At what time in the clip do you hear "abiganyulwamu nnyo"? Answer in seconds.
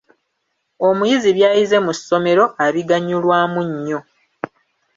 2.65-3.99